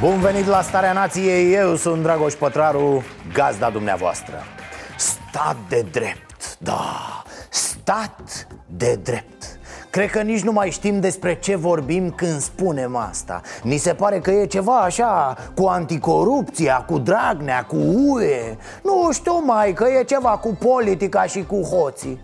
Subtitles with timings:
[0.00, 4.34] Bun venit la Starea Nației, eu sunt Dragoș Pătraru, gazda dumneavoastră.
[4.96, 9.58] Stat de drept, da, stat de drept.
[9.90, 13.40] Cred că nici nu mai știm despre ce vorbim când spunem asta.
[13.62, 18.56] Ni se pare că e ceva așa cu anticorupția, cu Dragnea, cu UE.
[18.82, 22.20] Nu știu mai că e ceva cu politica și cu hoții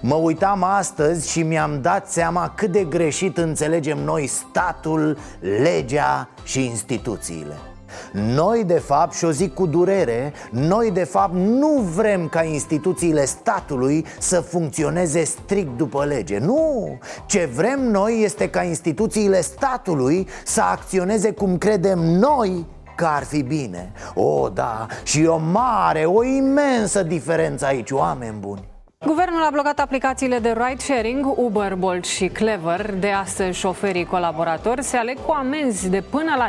[0.00, 6.64] Mă uitam astăzi și mi-am dat seama cât de greșit înțelegem noi statul, legea și
[6.64, 7.54] instituțiile.
[8.12, 13.24] Noi, de fapt, și o zic cu durere, noi, de fapt, nu vrem ca instituțiile
[13.24, 16.38] statului să funcționeze strict după lege.
[16.38, 16.98] Nu!
[17.26, 23.42] Ce vrem noi este ca instituțiile statului să acționeze cum credem noi că ar fi
[23.42, 23.92] bine.
[24.14, 28.71] O, da, și o mare, o imensă diferență aici, oameni buni
[29.06, 32.94] Guvernul a blocat aplicațiile de ride-sharing, Uber, Bolt și Clever.
[32.94, 36.48] De astăzi, șoferii colaboratori se aleg cu amenzi de până la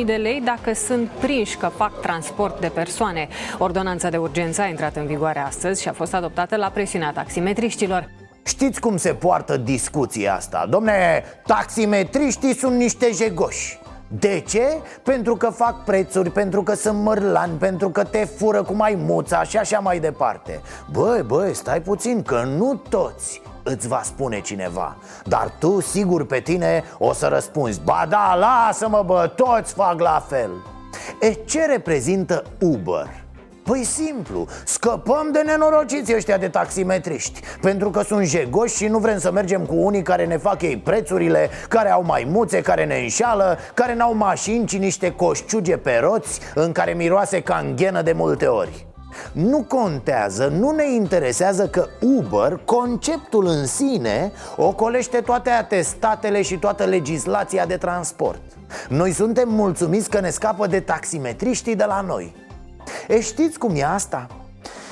[0.00, 3.28] 5.000 de lei dacă sunt prinși că fac transport de persoane.
[3.58, 8.08] Ordonanța de urgență a intrat în vigoare astăzi și a fost adoptată la presiunea taximetriștilor.
[8.46, 10.66] Știți cum se poartă discuția asta?
[10.70, 13.80] Domne, taximetriștii sunt niște jegoși
[14.18, 14.66] de ce?
[15.02, 19.56] Pentru că fac prețuri, pentru că sunt mărlani, pentru că te fură cu maimuța și
[19.56, 20.60] așa mai departe
[20.90, 26.40] Băi, băi, stai puțin, că nu toți îți va spune cineva Dar tu, sigur, pe
[26.40, 30.50] tine o să răspunzi Ba da, lasă-mă, bă, toți fac la fel
[31.20, 33.21] E, ce reprezintă Uber?
[33.62, 39.18] Păi simplu, scăpăm de nenorociți ăștia de taximetriști Pentru că sunt jegoși și nu vrem
[39.18, 43.58] să mergem cu unii care ne fac ei prețurile Care au maimuțe, care ne înșală
[43.74, 48.12] Care n-au mașini, ci niște coșciuge pe roți În care miroase ca în ghenă de
[48.12, 48.86] multe ori.
[49.32, 56.84] Nu contează, nu ne interesează că Uber, conceptul în sine, ocolește toate atestatele și toată
[56.84, 58.40] legislația de transport.
[58.88, 62.34] Noi suntem mulțumiți că ne scapă de taximetriștii de la noi
[63.08, 64.26] E știți cum e asta?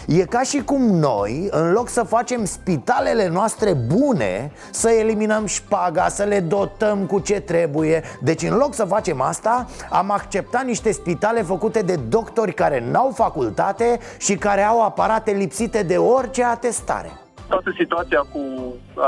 [0.07, 6.09] E ca și cum noi, în loc să facem spitalele noastre bune Să eliminăm șpaga,
[6.09, 10.93] să le dotăm cu ce trebuie Deci în loc să facem asta, am acceptat niște
[10.93, 17.11] spitale făcute de doctori care n-au facultate Și care au aparate lipsite de orice atestare
[17.55, 18.43] toată situația cu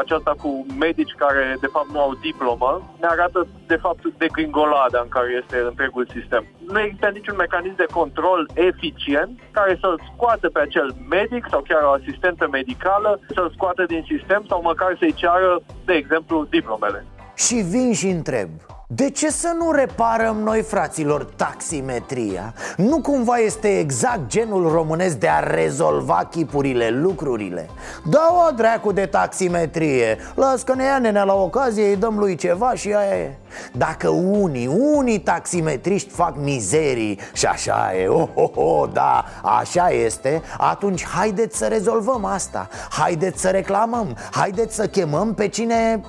[0.03, 0.51] aceasta cu
[0.87, 5.57] medici care de fapt nu au diplomă ne arată de fapt degringolada în care este
[5.71, 6.43] întregul sistem.
[6.73, 11.83] Nu există niciun mecanism de control eficient care să-l scoată pe acel medic sau chiar
[11.85, 17.01] o asistentă medicală, să-l scoată din sistem sau măcar să-i ceară, de exemplu, diplomele.
[17.45, 18.49] Și vin și întreb
[18.95, 22.55] de ce să nu reparăm noi, fraților, taximetria?
[22.77, 27.69] Nu cumva este exact genul românesc de a rezolva chipurile, lucrurile?
[28.11, 32.35] Da o dracu de taximetrie Las că ne ia nenea la ocazie, îi dăm lui
[32.35, 33.37] ceva și aia e
[33.73, 40.43] Dacă unii, unii taximetriști fac mizerii și așa e, oh, oh, oh, da, așa este
[40.59, 46.01] Atunci haideți să rezolvăm asta Haideți să reclamăm Haideți să chemăm pe cine...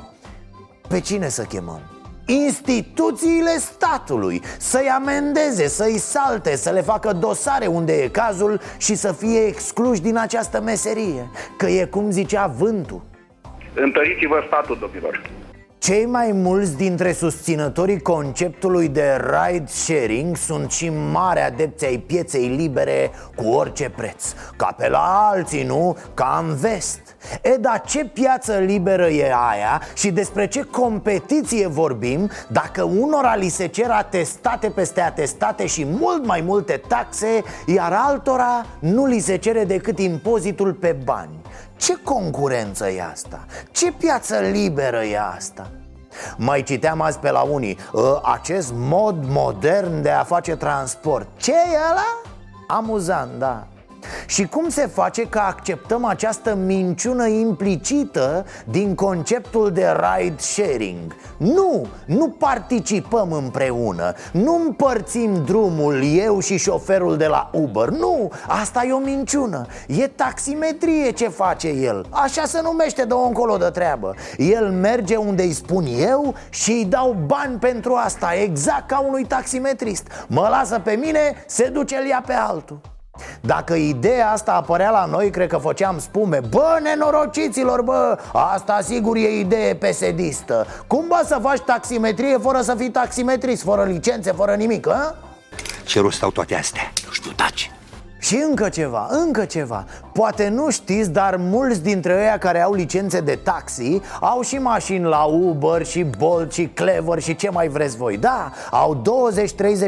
[0.88, 1.93] Pe cine să chemăm?
[2.26, 9.12] Instituțiile statului Să-i amendeze, să-i salte, să le facă dosare unde e cazul Și să
[9.14, 11.30] fie excluși din această meserie.
[11.58, 13.02] Că e cum zicea vântul.
[13.74, 15.22] Întăriți-vă statul, domnilor.
[15.78, 22.48] Cei mai mulți dintre susținătorii conceptului de ride sharing sunt și mari adepți ai pieței
[22.48, 24.34] libere cu orice preț.
[24.56, 25.98] Ca pe la alții, nu?
[26.14, 32.30] Ca în vest E, dar ce piață liberă e aia și despre ce competiție vorbim
[32.48, 38.66] Dacă unora li se cer atestate peste atestate și mult mai multe taxe Iar altora
[38.80, 41.42] nu li se cere decât impozitul pe bani
[41.76, 43.46] ce concurență e asta?
[43.72, 45.70] Ce piață liberă e asta?
[46.38, 51.52] Mai citeam azi pe la unii ă, Acest mod modern de a face transport Ce
[51.52, 52.22] e ăla?
[52.68, 53.68] Amuzant, da
[54.26, 61.16] Și cum se face că acceptăm această minciună implicită din conceptul de ride sharing?
[61.38, 67.90] Nu, nu participăm împreună, nu împărțim drumul eu și șoferul de la Uber.
[67.90, 69.66] Nu, asta e o minciună.
[69.88, 72.06] E taximetrie ce face el.
[72.10, 74.16] Așa se numește de încolo de treabă.
[74.38, 79.26] El merge unde îi spun eu și îi dau bani pentru asta Exact ca unui
[79.26, 80.08] taximetrist.
[80.28, 82.93] Mă lasă pe mine, se duce el ia pe altul
[83.42, 89.16] dacă ideea asta apărea la noi, cred că făceam spume Bă, nenorociților, bă, asta sigur
[89.16, 94.56] e idee pesedistă Cum bă să faci taximetrie fără să fii taximetrist, fără licențe, fără
[94.56, 95.16] nimic, a?
[95.86, 96.92] Ce rost au toate astea?
[97.06, 97.72] Nu știu, taci
[98.24, 99.86] și încă ceva, încă ceva.
[100.14, 105.04] Poate nu știți, dar mulți dintre ei care au licențe de taxi Au și mașini
[105.04, 108.18] la Uber și Bolt și Clever și ce mai vreți voi.
[108.18, 109.02] Da, au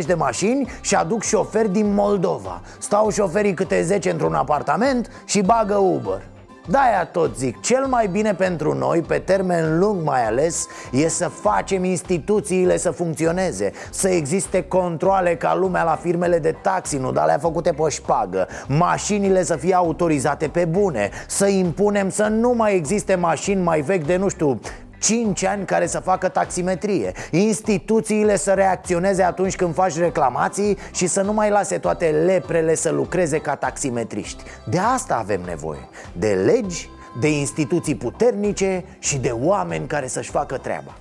[0.02, 2.62] 20-30 de mașini și aduc șoferi din Moldova.
[2.80, 6.22] Stau șoferii câte 10 într-un apartament și bagă Uber
[6.68, 11.28] de-aia tot zic, cel mai bine pentru noi, pe termen lung mai ales, e să
[11.28, 17.26] facem instituțiile să funcționeze Să existe controle ca lumea la firmele de taxi, nu dar
[17.26, 18.48] le-a făcute pe șpagă.
[18.68, 24.06] Mașinile să fie autorizate pe bune Să impunem să nu mai existe mașini mai vechi
[24.06, 24.60] de, nu știu,
[25.00, 27.12] 5 ani care să facă taximetrie.
[27.32, 32.92] Instituțiile să reacționeze atunci când faci reclamații Și să nu mai lase toate leprele să
[32.92, 34.44] lucreze ca taximetriști.
[34.66, 35.90] De asta avem nevoie.
[36.14, 36.90] De legi,
[37.20, 40.96] de instituții puternice și de oameni care să-și facă treaba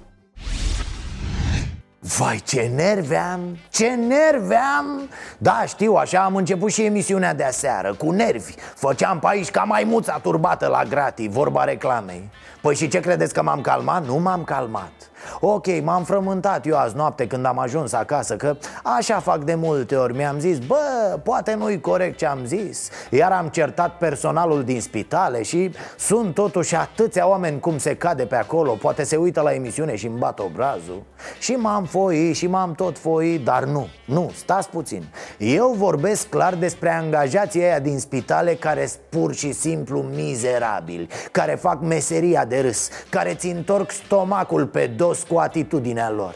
[2.07, 5.09] Vai, ce nervi am, ce nervi am.
[5.39, 8.55] Da, știu, așa am început și emisiunea de aseară, cu nervi.
[8.75, 12.31] Făceam pe aici ca maimuța turbată la gratii, vorba reclamei.
[12.61, 14.07] Păi și ce credeți că m-am calmat?
[14.07, 14.93] Nu m-am calmat
[15.41, 19.97] Ok, m-am frământat eu azi noapte când am ajuns acasă Că așa fac de multe
[19.97, 20.17] ori.
[20.17, 22.89] Mi-am zis, bă, poate nu-i corect ce am zis.
[23.11, 28.37] Iar am certat personalul din spitale Și sunt totuși atâția oameni cum se cade pe
[28.37, 31.03] acolo Poate se uită la emisiune și îmi bat obrazul.
[31.39, 35.05] Și m-am foi și m-am tot foi Dar nu, nu, stați puțin.
[35.39, 41.55] Eu vorbesc clar despre angajații aia din spitale Care sunt pur și simplu mizerabili Care
[41.55, 46.35] fac meseria de râs Care ți întorc stomacul pe dos jos cu atitudinea lor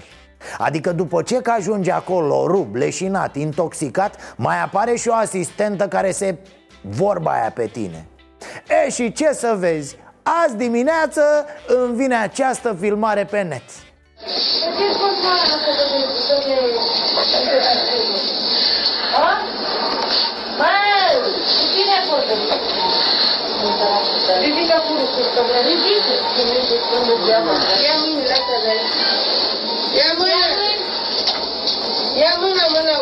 [0.58, 6.10] Adică după ce că ajunge acolo rub, leșinat, intoxicat Mai apare și o asistentă care
[6.10, 6.36] se
[6.80, 8.06] vorba aia pe tine
[8.84, 9.96] E și ce să vezi,
[10.44, 11.22] azi dimineață
[11.66, 13.62] îmi vine această filmare pe net
[24.44, 26.14] Ridică furusul, să mă ridice.
[27.84, 28.94] Ia mâinile astea de aici.
[29.98, 30.44] Ia mâna.
[32.22, 32.94] Ia mâna, mâna,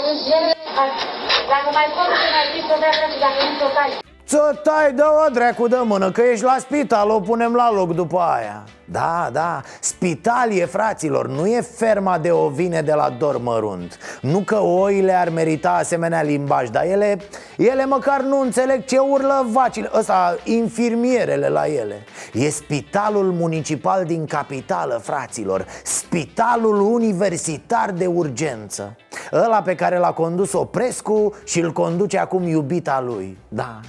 [1.53, 2.93] Dacă mai pot să mai zic, să dea
[3.25, 4.55] dacă nu să tai.
[4.57, 8.19] Ți-o tai, dă-o dracu de mână Că ești la spital, o punem la loc după
[8.19, 8.65] aia.
[8.91, 14.59] Da, da, spital e fraților Nu e ferma de ovine de la dormărunt Nu că
[14.61, 17.19] oile ar merita asemenea limbaj Dar ele,
[17.57, 22.05] ele măcar nu înțeleg ce urlă vacile Ăsta, infirmierele la ele.
[22.33, 28.97] E spitalul municipal din capitală, fraților Spitalul universitar de urgență.
[29.33, 33.39] Ăla pe care l-a condus Oprescu și îl conduce acum iubita lui.
[33.49, 33.81] Da,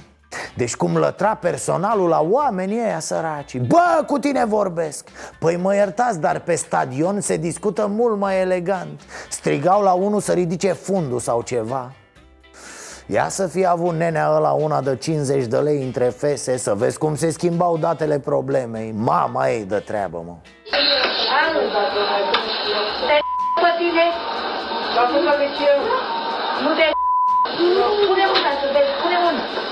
[0.56, 3.58] deci cum lătra personalul la oamenii ăia săraci?
[3.58, 5.08] Bă, cu tine vorbesc!
[5.38, 9.00] Păi mă iertați, dar pe stadion se discută mult mai elegant.
[9.28, 11.92] Strigau la unul să ridice fundul sau ceva.
[13.06, 16.98] Ia să fie avut nenea ăla una de 50 de lei între fese Să vezi
[16.98, 18.92] cum se schimbau datele problemei.
[18.96, 20.34] Mama ei de treabă, mă.
[23.62, 24.04] Pe tine?
[26.62, 26.82] Nu te
[28.08, 29.67] Pune mâna să vezi, pune mâna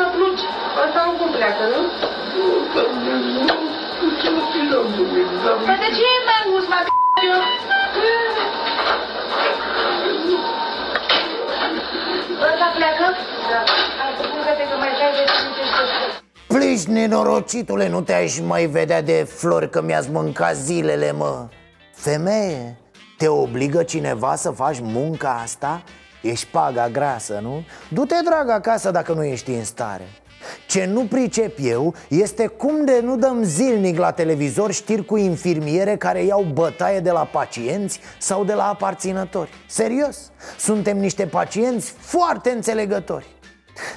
[0.00, 0.44] Pune mâna că plângi.
[0.84, 1.80] Ăsta nu cum pleacă, nu?
[5.66, 6.78] Păi de ce e mai mult, mă,
[12.48, 13.06] Ăsta pleacă?
[13.50, 13.60] Da.
[14.00, 14.40] Hai să pun
[14.70, 15.24] că mai dai de
[16.54, 21.48] Plici, nenorocitule, nu te-aș mai vedea de flori că mi-ați mâncat zilele, mă
[21.94, 22.76] Femeie,
[23.16, 25.82] te obligă cineva să faci munca asta?
[26.20, 27.64] Ești paga grasă, nu?
[27.88, 30.08] Du-te, drag, acasă dacă nu ești în stare.
[30.66, 35.96] Ce nu pricep eu este cum de nu dăm zilnic la televizor știri cu infirmiere
[35.96, 39.50] care iau bătaie de la pacienți sau de la aparținători.
[39.66, 43.26] Serios, suntem niște pacienți foarte înțelegători.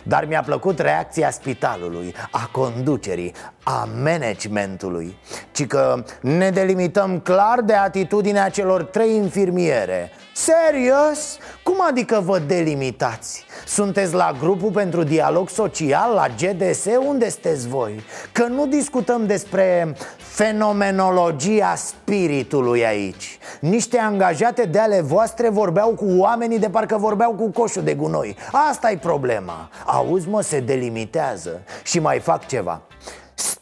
[0.04, 5.18] Dar mi-a plăcut reacția spitalului, a conducerii, a managementului.
[5.52, 11.38] Ci că ne delimităm clar de atitudinea celor trei infirmiere Serios?
[11.64, 13.46] Cum adică vă delimitați?
[13.66, 16.86] Sunteți la grupul pentru dialog social, la GDS?
[17.08, 18.04] Unde sunteți voi?
[18.32, 26.60] Că nu discutăm despre fenomenologia spiritului aici Niște angajate de ale voastre vorbeau cu oamenii
[26.60, 28.36] de parcă vorbeau cu coșul de gunoi
[28.70, 32.82] asta e problema Auzi mă, se delimitează Și mai fac ceva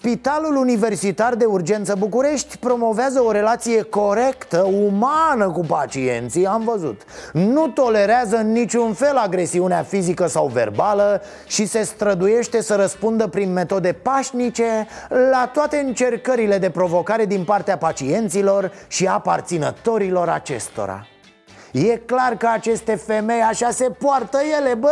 [0.03, 7.01] Spitalul Universitar de Urgență București promovează o relație corectă, umană cu pacienții, am văzut.
[7.33, 13.53] Nu tolerează în niciun fel agresiunea fizică sau verbală și se străduiește să răspundă prin
[13.53, 21.05] metode pașnice la toate încercările de provocare din partea pacienților și aparținătorilor acestora
[21.71, 24.89] E clar că aceste femei așa se poartă ele, bă.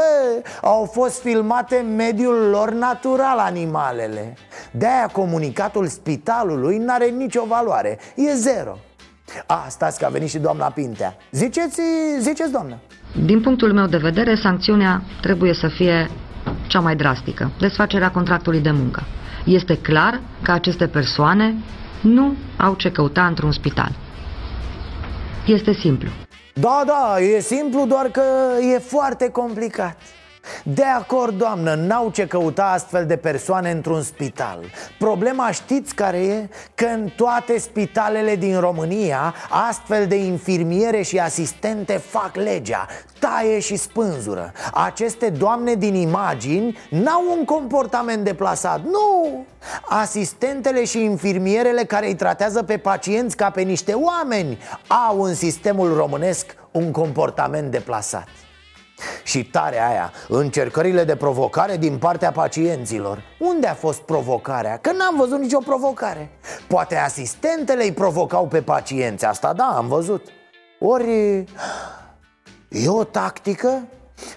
[0.61, 4.37] Au fost filmate în mediul lor natural animalele.
[4.71, 8.77] De-aia comunicatul spitalului n-are nicio valoare, e zero.
[9.45, 11.15] Asta că a venit și doamna Pintea.
[11.31, 11.81] Ziceți,
[12.19, 12.77] ziceți doamnă.
[13.25, 16.09] Din punctul meu de vedere, sancțiunea trebuie să fie
[16.67, 17.51] cea mai drastică.
[17.59, 19.03] Desfacerea contractului de muncă.
[19.45, 21.55] Este clar că aceste persoane
[22.01, 23.91] nu au ce căuta într-un spital.
[25.45, 26.09] Este simplu
[26.59, 28.23] da, da, e simplu, doar că
[28.73, 29.95] e foarte complicat
[30.63, 34.59] de acord, doamnă, n-au ce căuta astfel de persoane într-un spital
[34.97, 36.49] Problema știți care e?
[36.75, 39.33] Că în toate spitalele din România
[39.69, 42.87] Astfel de infirmiere și asistente fac legea
[43.19, 49.45] Taie și spânzură Aceste doamne din imagini n-au un comportament deplasat Nu!
[49.89, 54.57] Asistentele și infirmierele care îi tratează pe pacienți ca pe niște oameni
[55.07, 58.27] Au în sistemul românesc un comportament deplasat
[59.23, 64.77] și tare aia, încercările de provocare din partea pacienților Unde a fost provocarea?
[64.77, 66.29] Că n-am văzut nicio provocare
[66.67, 70.27] Poate asistentele îi provocau pe pacienți, asta da, am văzut
[70.79, 71.37] Ori
[72.69, 73.87] e o tactică?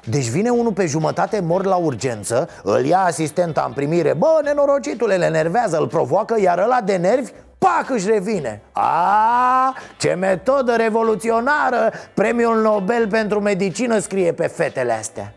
[0.04, 5.16] Deci vine unul pe jumătate mor la urgență Îl ia asistenta în primire Bă, nenorocitule,
[5.16, 7.30] le nervează, îl provoacă Iar ăla de nervi
[7.62, 8.62] pac își revine.
[8.72, 11.92] A, ce metodă revoluționară!
[12.14, 15.34] Premiul Nobel pentru medicină scrie pe fetele astea.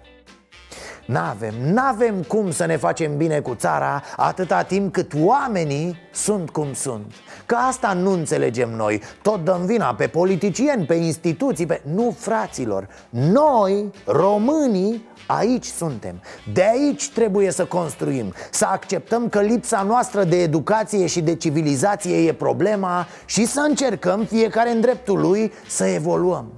[1.06, 6.74] N-avem, n-avem cum să ne facem bine cu țara atâta timp cât oamenii sunt cum
[6.74, 7.14] sunt.
[7.46, 9.02] Că asta nu înțelegem noi.
[9.22, 11.82] Tot dăm vina pe politicieni, pe instituții, pe...
[11.94, 12.88] Nu, fraților.
[13.10, 16.22] Noi, românii, Aici suntem.
[16.54, 18.34] De aici trebuie să construim.
[18.52, 24.26] Să acceptăm că lipsa noastră de educație și de civilizație e problema și să încercăm
[24.26, 26.54] fiecare în dreptul lui să evoluăm.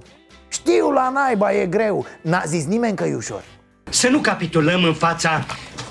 [0.48, 3.42] Știu la naiba e greu, n-a zis nimeni că e ușor.
[3.90, 5.44] Să nu capitulăm în fața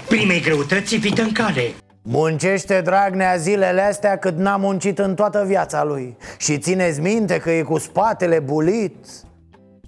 [0.08, 1.74] primei greutăți fită în cale.
[2.02, 7.52] Muncește Dragnea zilele astea cât n-a muncit în toată viața lui Și țineți minte că
[7.52, 8.96] e cu spatele bulit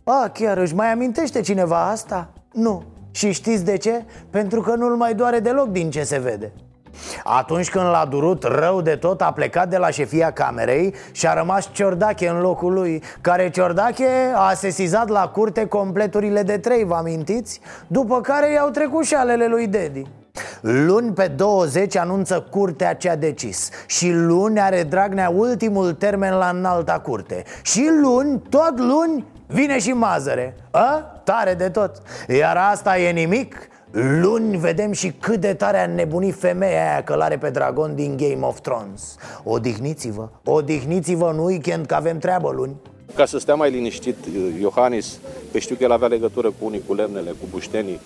[0.04, 2.34] A, chiar își mai amintește cineva asta?
[2.52, 2.84] Nu.
[3.12, 4.06] Și știți de ce?
[4.30, 6.54] Pentru că nu-l mai doare deloc din ce se vede
[7.24, 11.34] atunci când l-a durut rău de tot, a plecat de la șefia camerei și a
[11.34, 16.96] rămas Ciordache în locul lui Care Ciordache a sesizat la curte completurile de trei, vă
[16.96, 17.62] amintiți?
[17.88, 20.06] După care i-au trecut și alele lui Dedi
[20.62, 26.50] Luni pe 20 anunță curtea ce a decis Și luni are Dragnea ultimul termen la
[26.50, 31.19] înalta curte Și luni, tot luni, vine și Mazăre A?
[31.30, 31.92] Tare de tot.
[32.28, 33.56] Iar asta e nimic.
[33.92, 38.46] Luni vedem și cât de tare a nebunit femeia aia călare pe dragon din Game
[38.46, 39.16] of Thrones.
[39.44, 42.76] Odihniți-vă, odihniți-vă în weekend că avem treabă luni.
[43.16, 44.16] Ca să stea mai liniștit,
[44.60, 45.20] Iohannis,
[45.52, 48.00] că știu că el avea legătură cu unii cu lemnele, cu buștenii.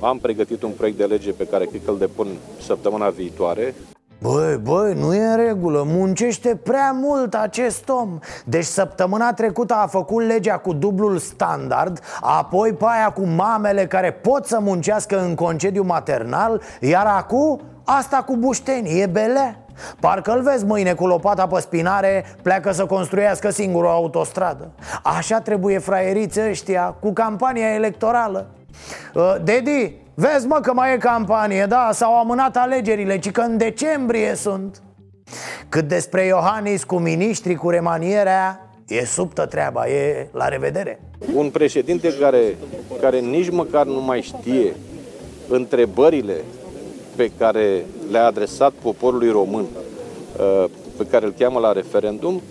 [0.00, 2.28] Am pregătit un proiect de lege pe care cred că îl depun
[2.60, 3.74] săptămâna viitoare
[4.24, 8.18] Băi, băi, nu e în regulă, muncește prea mult acest om.
[8.44, 14.12] Deci săptămâna trecută a făcut legea cu dublul standard Apoi pe aia cu mamele care
[14.12, 19.58] pot să muncească în concediu maternal Iar acum asta cu bușteni, e bele.
[20.00, 24.70] Parcă îl vezi mâine cu lopata pe spinare Pleacă să construiască singur o autostradă.
[25.02, 28.46] Așa trebuie fraieriți ăștia Cu campania electorală.
[29.14, 33.56] Uh, Dedi, Vezi mă că mai e campanie, da, s-au amânat alegerile, ci că în
[33.56, 34.82] decembrie sunt.
[35.68, 41.00] Cât despre Iohannis cu miniștri, cu remanierea, e subtă treaba, e la revedere.
[41.34, 42.56] Un președinte care,
[43.00, 44.76] care nici măcar nu mai știe
[45.48, 46.34] întrebările
[47.16, 50.64] pe care le-a adresat poporului român, uh,
[50.96, 52.42] pe care îl cheamă la referendum,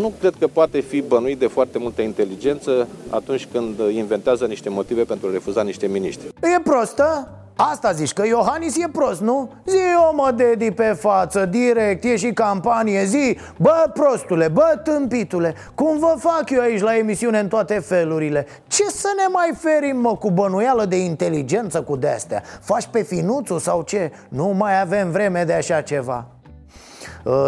[0.00, 5.02] nu cred că poate fi bănuit de foarte multă inteligență atunci când inventează niște motive
[5.02, 6.26] pentru a refuza niște miniștri.
[6.56, 7.28] E prostă?
[7.56, 9.50] Asta zici, că Iohannis e prost, nu?
[9.66, 9.76] Zi
[10.10, 15.98] o mă dedi pe față, direct, e și campanie, zi Bă prostule, bă tâmpitule Cum
[15.98, 20.16] vă fac eu aici la emisiune în toate felurile Ce să ne mai ferim mă
[20.16, 24.12] cu bănuială de inteligență cu de-astea Faci pe finuțul sau ce?
[24.28, 26.41] Nu mai avem vreme de așa ceva uh,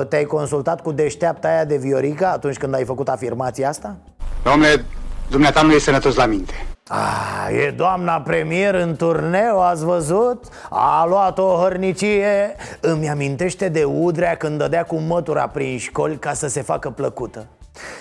[0.09, 3.97] Te-ai consultat cu deșteapta aia de Viorica atunci când ai făcut afirmația asta?
[4.43, 4.85] Domnule,
[5.31, 6.53] dumneata nu e sănătos la minte.
[6.89, 10.45] Ah, e doamna premier în turneu, ați văzut?
[10.71, 12.57] A luat o hărnicie.
[12.81, 17.47] Îmi amintește de Udrea când dădea cu mătura prin școli ca să se facă plăcută.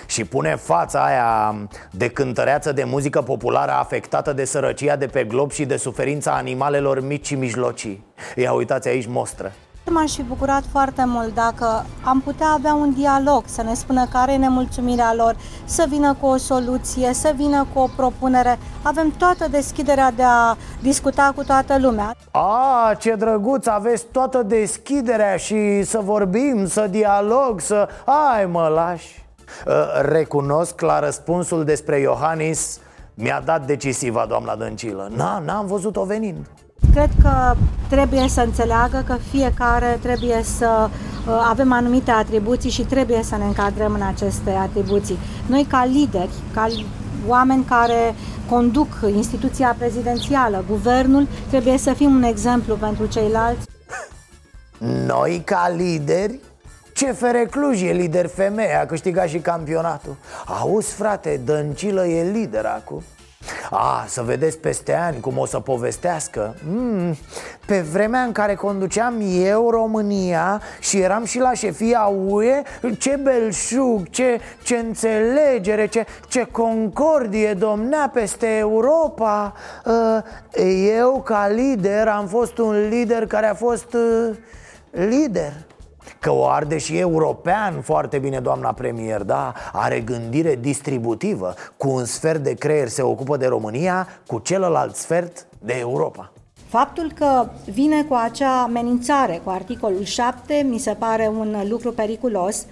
[0.06, 1.56] Și pune fața aia
[1.92, 7.01] de cântăreață de muzică populară afectată de sărăcia de pe glob și de suferința animalelor
[7.01, 8.06] mici și mijlocii.
[8.36, 9.51] Ia uitați aici mostră
[9.90, 14.34] M-aș fi bucurat foarte mult dacă am putea avea un dialog, să ne spună care
[14.34, 15.36] e nemulțumirea lor,
[15.66, 18.60] să vină cu o soluție, să vină cu o propunere.
[18.82, 22.16] Avem toată deschiderea de a discuta cu toată lumea.
[22.32, 27.88] A, ce drăguț, aveți toată deschiderea și să vorbim, să dialog, să...
[28.34, 29.25] Ai mă lași
[29.68, 32.80] ă, Recunosc la răspunsul despre Iohannis
[33.13, 35.12] mi-a dat decisivă doamna Dăncilă
[35.46, 36.48] N-am văzut-o venind
[36.94, 37.56] Cred că
[37.90, 43.44] trebuie să înțeleagă că fiecare trebuie să uh, avem anumite atribuții și trebuie să ne
[43.44, 45.18] încadrăm în aceste atribuții.
[45.46, 46.68] Noi ca lideri, ca
[47.28, 48.16] oameni care
[48.50, 53.66] conduc instituția prezidențială, guvernul, trebuie să fim un exemplu pentru ceilalți.
[55.06, 56.40] Noi ca lideri?
[56.94, 63.04] CFR Cluj e lider femeie, a câștigat și campionatul Auzi frate, Dăncilă e lider acum
[63.72, 66.55] a, să vedeți peste ani cum o să povestească?
[66.70, 67.15] Mm,
[67.65, 72.62] Pe vremea în care conduceam eu România și eram și la șefia UE
[72.98, 79.53] Ce belșug, ce, ce înțelegere, ce, ce concordie domnea peste Europa.
[81.00, 83.96] Eu ca lider am fost un lider care a fost
[84.91, 85.53] lider
[86.20, 89.54] Că o arde și european foarte bine doamna premier, da?
[89.72, 91.54] Are gândire distributivă.
[91.78, 96.32] Cu un sfert de creier se ocupă de România Cu celălalt sfert de Europa.
[96.68, 102.66] Faptul că vine cu acea amenințare cu articolul 7 mi se pare un lucru periculos.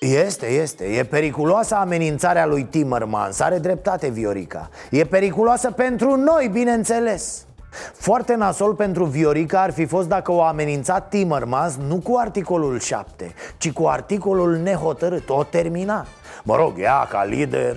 [0.00, 0.84] Este, este.
[0.84, 3.40] E periculoasă amenințarea lui Timmermans.
[3.40, 4.68] Are dreptate Viorica.
[4.90, 7.46] E periculoasă pentru noi, bineînțeles
[7.92, 13.34] foarte nasol pentru Viorica ar fi fost dacă o amenința Timmermans nu cu articolul 7,
[13.58, 16.06] ci cu articolul nehotărât, o termina.
[16.42, 17.76] Mă rog, ea ca lider.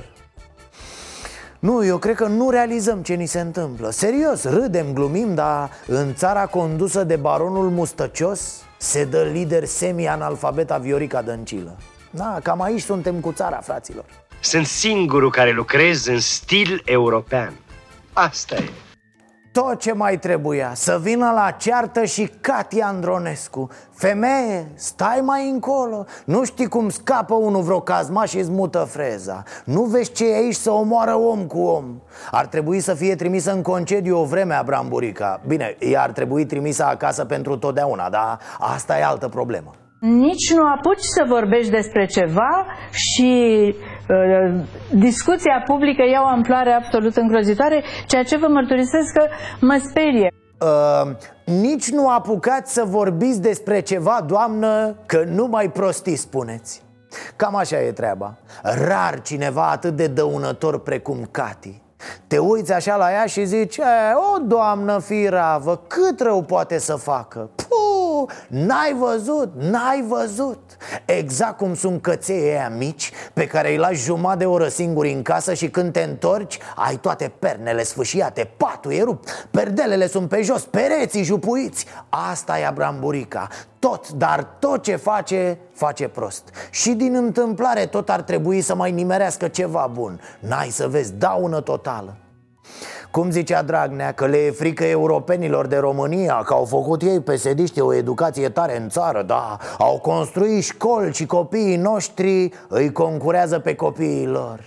[1.60, 3.90] Nu, eu cred că nu realizăm ce ni se întâmplă.
[3.90, 11.22] Serios, râdem, glumim, dar în țara condusă de baronul Mustăcios Se dă lider semi-analfabeta Viorica
[11.22, 11.78] Dăncilă.
[12.10, 14.06] Da, cam aici suntem cu țara, fraților.
[14.40, 17.54] Sunt singurul care lucrez în stil european.
[18.14, 18.70] Asta e
[19.52, 23.70] tot ce mai trebuia Să vină la ceartă și Katia Andronescu.
[23.94, 26.06] Femeie, stai mai încolo.
[26.26, 29.44] Nu știi cum scapă unul vreo cazma și îți mută freza.
[29.66, 32.02] Nu vezi ce e aici să omoară om cu om.
[32.32, 35.42] Ar trebui să fie trimisă în concediu o vreme a Bramburica.
[35.48, 40.64] Bine, ea ar trebui trimisă acasă pentru totdeauna Dar asta e altă problemă nici nu
[40.66, 43.32] apuci să vorbești despre ceva și
[44.10, 44.62] uh,
[44.92, 49.26] discuția publică ia o amploare absolut îngrozitoare, ceea ce vă mărturisesc că
[49.60, 50.32] mă sperie.
[50.62, 51.12] Uh,
[51.46, 56.82] nici nu apucați să vorbiți despre ceva, doamnă, că nu mai prostiți spuneți.
[57.36, 58.38] Cam așa e treaba.
[58.64, 61.82] Rar cineva atât de dăunător precum Cati
[62.28, 63.80] te uiți așa la ea și zici
[64.34, 67.50] O, doamnă firavă, cât rău poate să facă?
[67.56, 70.60] Puh, n-ai văzut, n-ai văzut.
[71.06, 75.22] Exact cum sunt căței aia mici Pe care îi lași jumătate de oră singuri în
[75.22, 80.42] casă Și când te întorci Ai toate pernele sfâșiate Patul e rupt Perdelele sunt pe
[80.42, 81.86] jos Pereții jupuiți.
[82.10, 83.48] Asta e Abramburica.
[83.80, 86.44] Tot, dar tot ce face, face prost.
[86.70, 90.22] Și din întâmplare tot ar trebui să mai nimerească ceva bun.
[90.40, 91.60] N-ai să vezi, daună
[91.92, 92.16] totală
[93.12, 97.82] cum zicea Dragnea, că le e frică europenilor de România Că au făcut ei pesediște
[97.82, 103.76] o educație tare în țară Da, au construit școli și copiii noștri îi concurează pe
[103.76, 104.60] copiii lor.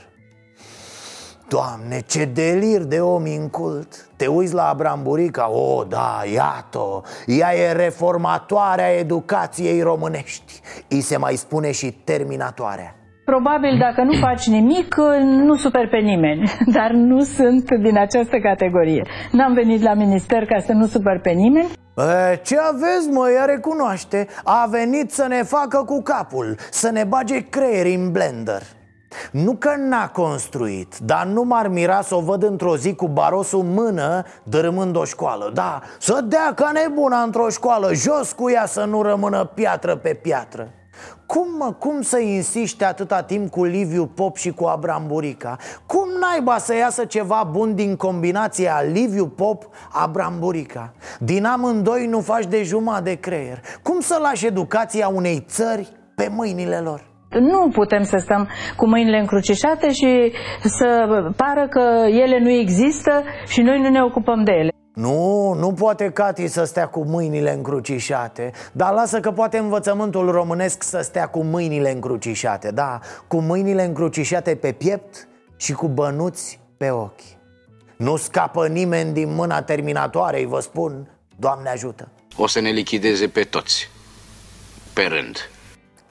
[1.48, 4.08] Doamne, ce delir de om incult!
[4.16, 10.60] Te uiți la Abramburica, o, oh, da, iată Ea e reformatoarea educației românești.
[10.88, 16.50] I se mai spune și terminatoarea Probabil dacă nu faci nimic, nu super pe nimeni,
[16.76, 19.02] dar nu sunt din această categorie.
[19.32, 21.70] N-am venit la minister ca să nu super pe nimeni.
[21.96, 24.26] E, ce aveți, mă, ea recunoaște.
[24.44, 28.62] A venit să ne facă cu capul Să ne bage creieri în blender.
[29.30, 33.60] Nu că n-a construit, dar nu m-ar mira să o văd într-o zi cu barosul
[33.60, 35.50] în mână dărâmând o școală.
[35.54, 40.14] Da, să dea ca nebuna într-o școală, jos cu ea să nu rămână piatră pe
[40.22, 40.68] piatră
[41.34, 45.56] cum, mă, cum să insiște atâta timp cu Liviu Pop și cu Abram Burica?
[45.86, 50.94] Cum naiba să iasă ceva bun din combinația Liviu Pop, Abram Burica?
[51.18, 56.28] Din amândoi nu faci de jumătate de creier Cum să lași educația unei țări pe
[56.30, 57.00] mâinile lor?
[57.40, 63.60] Nu putem să stăm cu mâinile încrucișate și să pară că ele nu există și
[63.60, 64.68] noi nu ne ocupăm de ele.
[64.94, 68.52] Nu, nu poate Cati să stea cu mâinile încrucișate.
[68.72, 72.70] Dar lasă că poate învățământul românesc să stea cu mâinile încrucișate.
[72.70, 77.20] Da, cu mâinile încrucișate pe piept și cu bănuți pe ochi.
[77.96, 81.08] Nu scapă nimeni din mâna terminatoarei, vă spun.
[81.36, 82.08] Doamne ajută!
[82.36, 83.90] O să ne lichideze pe toți
[84.92, 85.36] Pe rând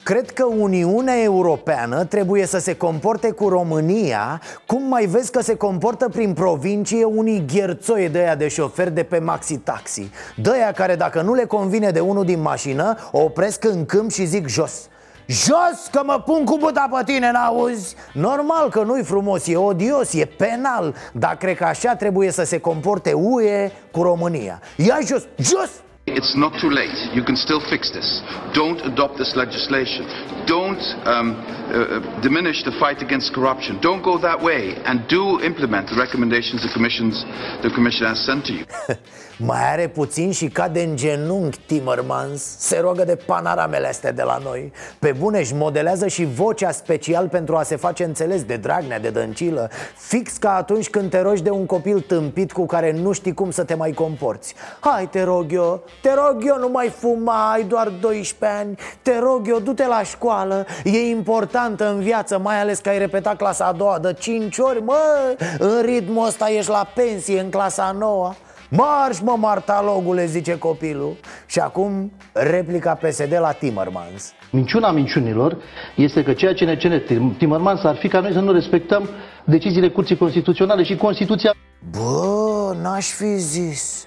[0.04, 5.56] Cred că Uniunea Europeană trebuie să se comporte cu România Cum mai vezi că se
[5.56, 10.94] comportă prin provincie unii gherțoi de aia de șoferi de pe maxi-taxi De aia care
[10.94, 14.88] dacă nu le convine de unul din mașină O opresc în câmp și zic jos
[15.26, 17.94] Jos că mă pun cu buta pe tine, n-auzi?
[18.12, 22.58] Normal că nu-i frumos, e odios, e penal Dar cred că așa trebuie să se
[22.58, 25.70] comporte UE cu România Ia jos, jos!
[26.06, 26.92] It's not too late.
[27.16, 28.20] You can still fix this.
[28.52, 30.04] Don't adopt this legislation.
[30.44, 31.32] Don't um,
[31.72, 33.80] uh, uh, diminish the fight against corruption.
[33.80, 38.52] Don't go that way, and do implement the recommendations the, the Commission has sent to
[38.52, 38.64] you.
[39.38, 42.58] Mai are puțin și cade în genunchi Timmermans.
[42.58, 44.72] Se rogă de panaramele astea de la noi.
[44.98, 49.10] Pe bune își modelează și vocea special pentru a se face înțeles de Dragnea, de
[49.10, 49.70] Dăncilă.
[49.96, 53.50] Fix ca atunci când te rogi de un copil tâmpit cu care nu știi cum
[53.50, 54.54] să te mai comporți.
[54.80, 58.78] Hai te rog eu, te rog eu nu mai fuma, ai doar 12 ani.
[59.02, 60.66] Te rog eu, du-te la școală.
[60.84, 64.82] E importantă în viață, mai ales că ai repetat clasa a doua de 5 ori
[64.82, 68.36] Mă, în ritmul ăsta ești la pensie în clasa a noua
[68.76, 71.16] Marș, mă, martalogule, zice copilul.
[71.46, 74.32] Și acum replica PSD la Timmermans.
[74.50, 75.56] Minciuna minciunilor
[75.96, 77.02] este că ceea ce ne cere
[77.38, 79.08] Timmermans ar fi ca noi să nu respectăm
[79.44, 81.54] deciziile Curții Constituționale și Constituția.
[81.90, 84.06] Bă, n-aș fi zis.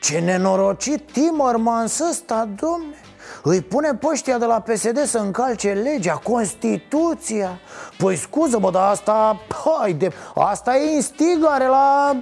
[0.00, 2.96] Ce nenorocit Timmermans ăsta, domne.
[3.42, 7.60] Îi pune poștia de la PSD să încalce legea, Constituția.
[7.96, 12.16] Păi scuză, bă, dar asta, hai de, asta e instigare la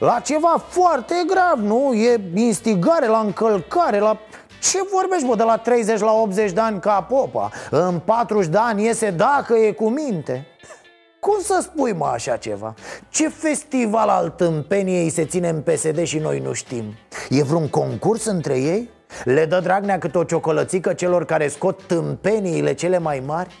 [0.00, 1.92] la ceva foarte grav, nu?
[1.92, 4.18] E instigare la încălcare, la...
[4.60, 7.50] Ce vorbești, bă, de la 30 la 80 de ani ca popa?
[7.70, 10.46] În 40 de ani iese dacă e cu minte
[11.20, 12.74] cum să spui, mă, așa ceva?
[13.08, 16.84] Ce festival al tâmpeniei se ține în PSD și noi nu știm?
[17.28, 18.90] E vreun concurs între ei?
[19.24, 23.54] Le dă Dragnea câte o ciocolățică celor care scot tâmpeniile cele mai mari?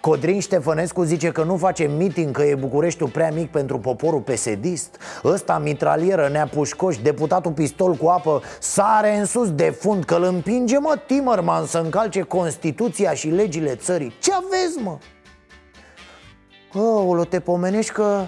[0.00, 4.96] Codrin Ștefănescu zice că nu face meeting că e Bucureștiul prea mic pentru poporul pesedist
[5.24, 10.78] Ăsta, mitralieră, neapușcoș, deputatul pistol cu apă Sare în sus de fund că îl împinge,
[10.78, 14.98] mă, Timmerman să încalce Constituția și legile țării Ce aveți, mă?
[16.74, 18.26] Ăulo, te pomenești că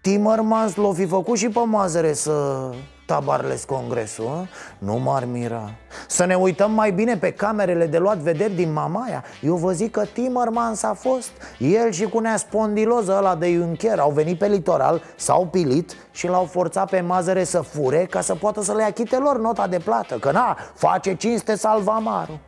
[0.00, 2.70] Timmermans l-o fi făcut și pe mazăre să
[3.10, 4.46] tabarles congresul, a?
[4.78, 5.70] nu m-ar mira
[6.08, 9.90] Să ne uităm mai bine pe camerele de luat vederi din Mamaia Eu vă zic
[9.90, 14.46] că Timmermans a fost El și cu nea spondiloză ăla de Juncker Au venit pe
[14.46, 18.82] litoral, s-au pilit și l-au forțat pe mazăre să fure Ca să poată să le
[18.82, 22.40] achite lor nota de plată Că na, face cinste salvamaru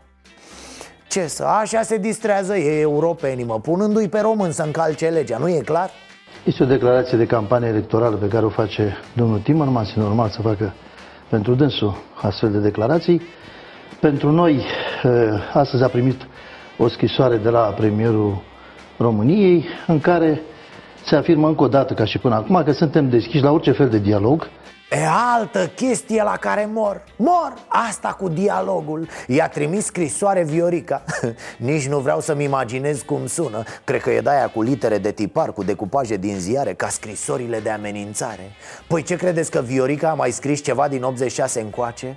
[1.08, 5.48] ce să, așa se distrează ei europenii, mă, punându-i pe român să încalce legea, nu
[5.48, 5.90] e clar?
[6.44, 10.42] Este o declarație de campanie electorală pe care o face domnul Timmermans, e normal să
[10.42, 10.72] facă
[11.28, 13.22] pentru dânsul astfel de declarații.
[14.00, 14.62] Pentru noi,
[15.02, 15.10] eh,
[15.52, 16.26] astăzi a primit
[16.78, 18.42] o scrisoare de la premierul
[18.96, 20.40] României în care
[21.04, 23.88] se afirmă încă o dată, ca și până acum, că suntem deschiși la orice fel
[23.88, 24.48] de dialog
[24.92, 27.04] E altă chestie la care mor.
[27.16, 29.08] Mor, asta cu dialogul.
[29.26, 31.02] I-a trimis scrisoare Viorica.
[31.56, 33.62] Nici nu vreau să-mi imaginez cum sună.
[33.84, 37.70] Cred că e de cu litere de tipar Cu decupaje din ziare Ca scrisorile de
[37.70, 38.52] amenințare.
[38.86, 42.16] Păi ce credeți că Viorica a mai scris ceva din 86 încoace?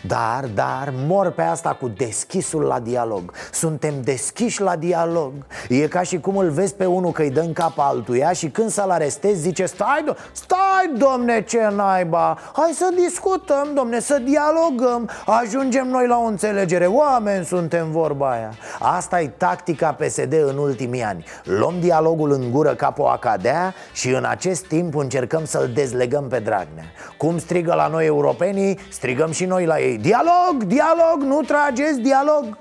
[0.00, 3.32] Dar, dar, mor pe asta cu deschisul la dialog.
[3.52, 5.32] Suntem deschiși la dialog.
[5.68, 8.48] E ca și cum îl vezi pe unul că îi dă în cap altuia Și
[8.50, 12.38] când să-l arestezi zice Stai, do- stai domne, ce naiba!
[12.52, 15.10] Hai să discutăm, domne, să dialogăm.
[15.26, 16.86] Ajungem noi la o înțelegere.
[16.86, 18.52] Oameni suntem vorba aia.
[18.78, 21.24] Asta e tactica PSD în ultimii ani.
[21.44, 26.38] Luăm dialogul în gură ca o acadea Și în acest timp încercăm să-l dezlegăm pe
[26.38, 26.84] Dragnea.
[27.16, 29.98] Cum strigă la noi europenii, strigăm și noi la ei.
[29.98, 32.58] Dialog, dialog, nu trageți, dialog.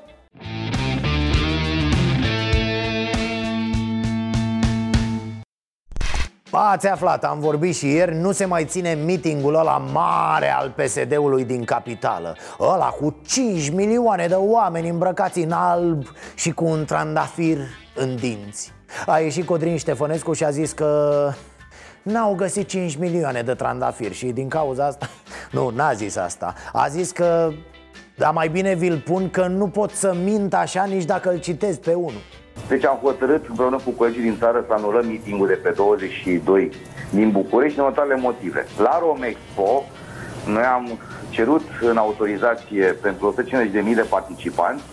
[6.51, 11.43] Ați aflat, am vorbit și ieri, nu se mai ține mitingul ăla mare al PSD-ului
[11.43, 12.35] din capitală.
[12.59, 17.57] Ăla cu 5 milioane de oameni îmbrăcați în alb și cu un trandafir
[17.95, 18.73] în dinți.
[19.05, 21.31] A ieșit Codrin Ștefănescu și a zis că
[22.01, 25.09] n-au găsit 5 milioane de trandafiri Și din cauza asta,
[25.51, 27.51] nu, n-a zis asta A zis că,
[28.15, 31.79] dar mai bine vi-l pun că nu pot să mint așa nici dacă îl citesc
[31.79, 32.21] pe unul
[32.67, 36.71] deci am hotărât împreună cu colegii din țară să anulăm mitingul de pe 22
[37.09, 38.65] din București din următoarele motive.
[38.77, 39.83] La Romexpo
[40.45, 43.35] noi am cerut în autorizație pentru
[43.87, 44.83] 150.000 de participanți,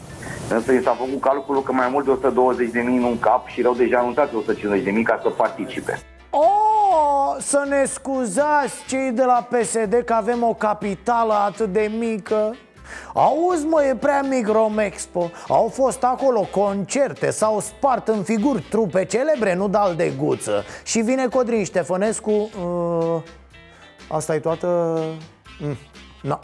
[0.51, 2.29] însă i s-a făcut calculul că mai mult de
[2.81, 5.99] 120.000 nu în cap și erau deja anunțați 150.000 ca să participe.
[6.37, 12.57] Oh, să ne scuzați cei de la PSD că avem o capitală atât de mică.
[13.15, 19.05] Auzi mă, e prea mic Romexpo Au fost acolo concerte S-au spart în figuri trupe
[19.05, 20.65] celebre, nu dal de guță.
[20.85, 23.23] Și vine Codrin Ștefănescu uh,
[24.09, 24.99] Asta e toată...
[25.61, 25.77] Mm,
[26.23, 26.39] no,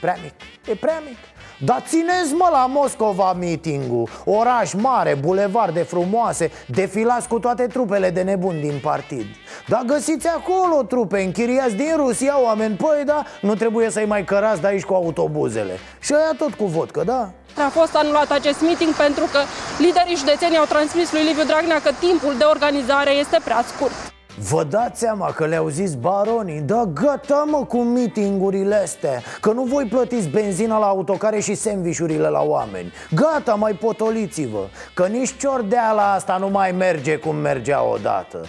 [0.00, 0.34] prea mic
[0.66, 1.16] E prea mic
[1.58, 8.22] dar țineți mă la Moscova meeting Oraș mare, bulevarde frumoase Defilați cu toate trupele de
[8.22, 9.26] nebuni din partid.
[9.68, 12.76] Dar găsiți acolo trupe închiriați din Rusia oameni.
[12.76, 15.78] Păi da, nu trebuie să-i mai cărați de aici cu autobuzele.
[16.00, 17.30] Și aia tot cu vodcă, da?
[17.66, 19.38] A fost anulat acest meeting pentru că
[19.78, 24.64] liderii județenii au transmis lui Liviu Dragnea că timpul de organizare este prea scurt Vă
[24.64, 29.84] dați seama că le-au zis baronii Da gata mă cu mitingurile astea Că nu voi
[29.84, 32.92] plătiți benzina la autocare și sandvișurile la oameni.
[33.10, 38.40] Gata, mai potoliți-vă Că nici ciordeala asta nu mai merge cum mergea odată.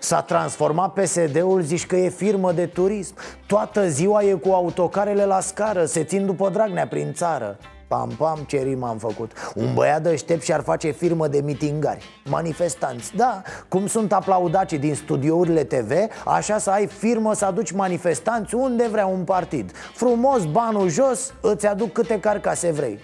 [0.00, 3.14] S-a transformat PSD-ul, zici că e firmă de turism.
[3.46, 7.58] Toată ziua e cu autocarele la scară Se țin după Dragnea prin țară
[7.94, 9.32] Pam, pam, ce rim am făcut.
[9.54, 15.64] Un băiat deștept și-ar face firmă de mitingari Manifestanți, da Cum sunt aplaudaci din studiourile
[15.64, 15.92] TV
[16.24, 19.72] Așa să ai firmă să aduci manifestanți unde vrea un partid.
[19.94, 22.98] Frumos, banul jos, îți aduc câte carcase vrei.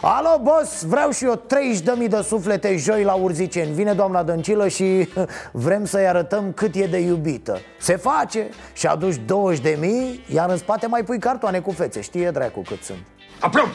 [0.00, 1.42] Alo, boss, vreau și eu
[2.02, 3.72] 30.000 de suflete joi la Urziceni.
[3.72, 5.08] Vine doamna Dăncilă și
[5.66, 7.58] vrem să-i arătăm cât e de iubită.
[7.78, 9.24] Se face și aduci 20.000,
[10.34, 12.00] iar în spate mai pui cartoane cu fețe.
[12.00, 12.98] Știe dracu cât sunt.
[13.40, 13.68] Aprob!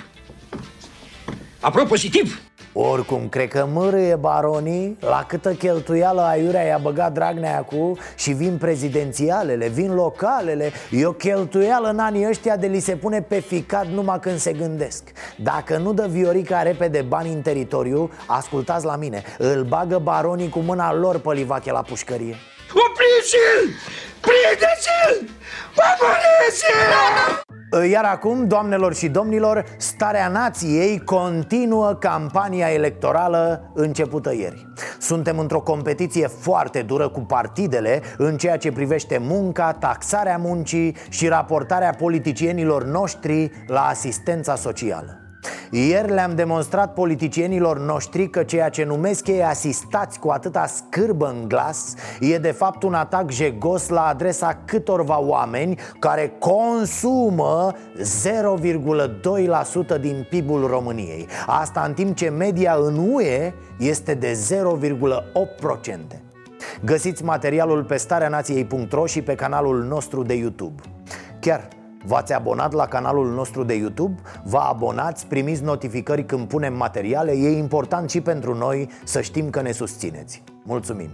[1.62, 2.41] Aprob pozitiv!
[2.74, 8.58] Oricum, cred că mărâie baronii La câtă cheltuială aiurea i-a băgat Dragnea acum Și vin
[8.58, 13.88] prezidențialele, vin localele E o cheltuială în anii ăștia de li se pune pe ficat
[13.88, 15.04] numai când se gândesc
[15.36, 20.60] Dacă nu dă Viorica repede bani în teritoriu Ascultați la mine Îl bagă baronii cu
[20.60, 22.36] mâna lor pe livache la pușcărie
[22.69, 23.69] Opriți-l!
[24.21, 25.30] Prindeți-l!
[25.76, 27.51] Opriți-l!
[27.79, 34.67] Iar acum, doamnelor și domnilor, starea nației continuă campania electorală începută ieri.
[34.99, 41.27] Suntem într-o competiție foarte dură cu partidele în ceea ce privește munca, taxarea muncii și
[41.27, 45.20] raportarea politicienilor noștri la asistența socială
[45.69, 51.47] ieri le-am demonstrat politicienilor noștri că ceea ce numesc ei asistați cu atâta scârbă în
[51.47, 57.73] glas E de fapt un atac jegos la adresa câtorva oameni care consumă
[59.95, 61.27] 0,2% din PIB-ul României.
[61.45, 64.38] Asta în timp ce media în UE este de
[66.12, 66.21] 0,8%
[66.84, 70.82] Găsiți materialul pe stareanației.ro și pe canalul nostru de YouTube.
[71.39, 71.67] Chiar
[72.06, 74.22] V-ați abonat la canalul nostru de YouTube?
[74.44, 79.62] Vă abonați, primiți notificări când punem materiale E important și pentru noi să știm că
[79.62, 81.10] ne susțineți Mulțumim!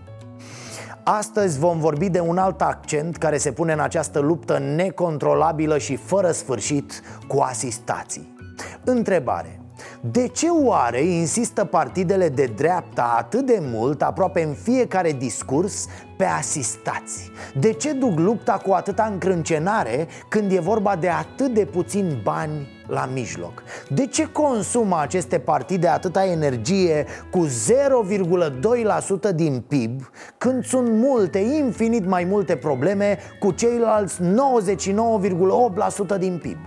[1.04, 5.95] Astăzi vom vorbi de un alt accent care se pune în această luptă necontrolabilă și
[5.95, 8.36] fără sfârșit cu asistații
[8.84, 9.62] Întrebare
[10.01, 15.87] de ce oare insistă partidele de dreapta atât de mult, aproape în fiecare discurs,
[16.17, 17.31] pe asistați?
[17.59, 22.67] De ce duc lupta cu atâta încrâncenare când e vorba de atât de puțini bani
[22.87, 23.63] la mijloc?
[23.89, 32.05] De ce consumă aceste partide atâta energie cu 0,2% din PIB când sunt multe, infinit
[32.05, 36.57] mai multe probleme cu ceilalți 99,8% din PIB?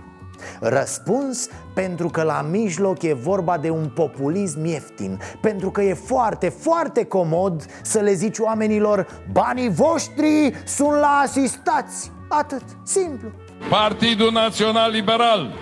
[0.59, 6.49] Răspuns pentru că la mijloc e vorba de un populism ieftin Pentru că e foarte,
[6.49, 12.11] foarte comod să le zici oamenilor Banii voștri sunt la asistați.
[12.29, 13.29] Atât, simplu.
[13.69, 15.53] Partidul Național Liberal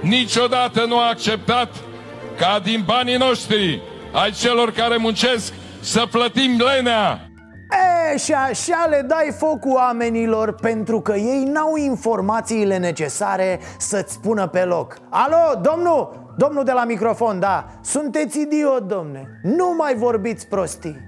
[0.00, 1.68] niciodată nu a acceptat
[2.38, 7.27] ca din banii noștri ai celor care muncesc să plătim lenea
[7.70, 14.46] E, și așa le dai foc oamenilor pentru că ei n-au informațiile necesare să-ți spună
[14.46, 14.98] pe loc.
[15.08, 21.06] Alo, domnul, domnul de la microfon, da, sunteți idiot, domne, nu mai vorbiți prostii.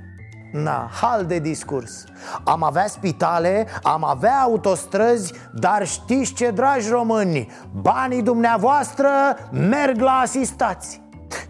[0.53, 2.05] Na, hal de discurs.
[2.44, 7.49] Am avea spitale, am avea autostrăzi Dar știți ce, dragi români?
[7.81, 9.09] Banii dumneavoastră
[9.51, 11.03] merg la asistați.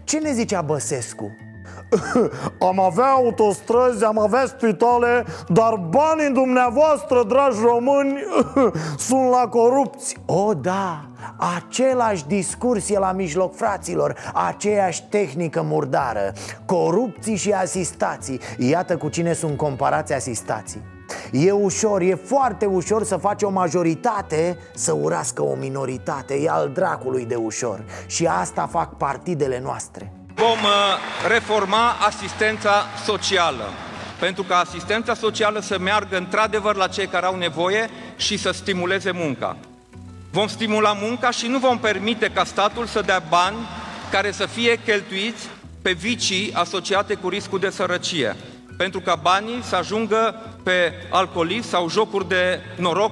[0.03, 1.31] Ce ne zicea Băsescu?
[2.69, 8.23] Am avea autostrăzi, am avea spitale Dar banii dumneavoastră, dragi români,
[9.07, 10.17] sunt la corupți.
[10.25, 11.01] O, da,
[11.57, 16.33] același discurs e la mijloc, fraților Aceeași tehnică murdară.
[16.65, 18.39] Corupții și asistații.
[18.57, 20.81] Iată cu cine sunt comparați asistații.
[21.31, 26.33] E ușor, e foarte ușor să faci o majoritate să urască o minoritate.
[26.33, 27.83] E al dracului de ușor.
[28.05, 33.69] Și asta fac partidele noastre Vom uh, reforma asistența socială
[34.19, 39.11] pentru ca asistența socială să meargă într-adevăr la cei care au nevoie și să stimuleze
[39.11, 39.57] munca.
[40.31, 43.57] Vom stimula munca și nu vom permite ca statul să dea bani
[44.11, 45.47] care să fie cheltuiți
[45.81, 48.35] pe vicii asociate cu riscul de sărăcie,
[48.77, 53.11] pentru ca banii să ajungă pe alcoolism sau jocuri de noroc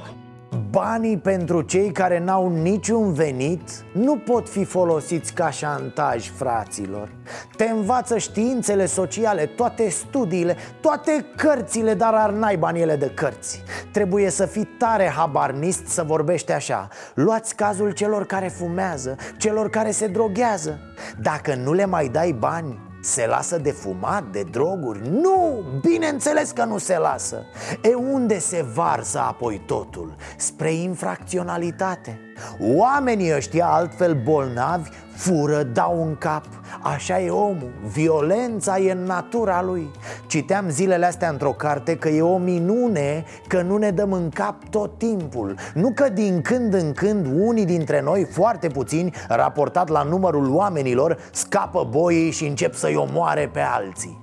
[0.71, 3.61] Banii pentru cei care n-au niciun venit
[3.93, 7.11] nu pot fi folosiți ca șantaj, fraților.
[7.55, 13.63] Te învață științele sociale, toate studiile, toate cărțile, dar ar n-ai bani ele de cărți.
[13.91, 16.87] Trebuie să fii tare habarnist să vorbești așa.
[17.13, 20.79] Luați cazul celor care fumează, celor care se droghează.
[21.21, 25.09] Dacă nu le mai dai bani, se lasă de fumat, de droguri?
[25.09, 27.45] Nu, bineînțeles că nu se lasă
[27.81, 30.15] E unde se varsă apoi totul?
[30.37, 32.28] Spre infracționalitate
[32.59, 36.45] Oamenii ăștia altfel bolnavi fură, dau în cap.
[36.81, 39.89] Așa e omul, violența e în natura lui.
[40.27, 44.69] Citeam zilele astea într-o carte că e o minune că nu ne dăm în cap
[44.69, 45.55] tot timpul.
[45.73, 51.17] Nu că din când în când unii dintre noi, foarte puțini, raportat la numărul oamenilor
[51.31, 54.21] Scapă boii și încep să-i omoare pe alții.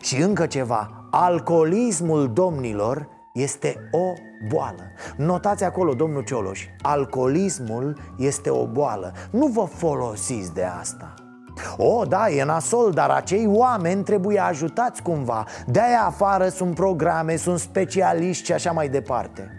[0.00, 4.12] Și încă ceva, alcoolismul domnilor este o
[4.48, 4.92] boală.
[5.16, 9.12] Notați acolo, domnul Cioloș Alcoolismul este o boală.
[9.30, 11.14] Nu vă folosiți de asta.
[11.76, 15.44] O, da, e nasol, dar acei oameni trebuie ajutați cumva.
[15.66, 19.55] De-aia afară sunt programe, sunt specialiști și așa mai departe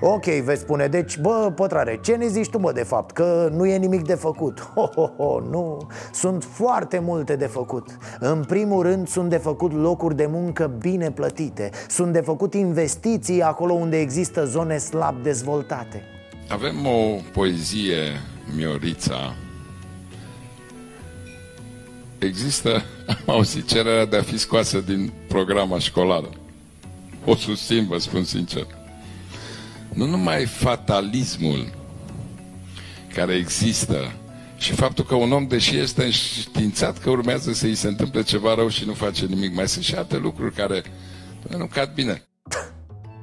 [0.00, 3.10] Ok, veți spune, deci, bă, pătrare, ce ne zici tu, bă, de fapt?
[3.10, 4.60] Că nu e nimic de făcut.
[4.74, 7.96] Ho, ho, ho, nu, sunt foarte multe de făcut.
[8.18, 11.70] În primul rând sunt de făcut locuri de muncă bine plătite.
[11.88, 16.02] Sunt de făcut investiții acolo unde există zone slab dezvoltate.
[16.48, 17.96] Avem o poezie,
[18.56, 19.34] Miorița.
[22.18, 22.70] Există,
[23.26, 26.28] am auzit cererea de a fi scoasă din programa școlară.
[27.24, 28.66] O susțin, vă spun sincer
[29.94, 31.78] nu numai fatalismul
[33.14, 34.12] care există
[34.58, 38.68] și faptul că un om, deși este înștiințat că urmează să-i se întâmple ceva rău
[38.68, 40.82] și nu face nimic, mai sunt și alte lucruri care
[41.48, 42.29] nu cad bine.